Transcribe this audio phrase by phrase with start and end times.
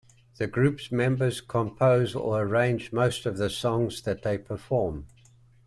[0.37, 5.05] The group's members compose or arrange most of the songs that they perform.